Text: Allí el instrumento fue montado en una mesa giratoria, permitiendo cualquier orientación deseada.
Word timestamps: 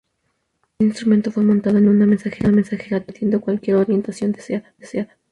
Allí 0.01 0.65
el 0.79 0.87
instrumento 0.87 1.31
fue 1.31 1.43
montado 1.43 1.77
en 1.77 1.87
una 1.87 2.07
mesa 2.07 2.31
giratoria, 2.31 3.05
permitiendo 3.05 3.39
cualquier 3.39 3.77
orientación 3.77 4.31
deseada. 4.31 4.73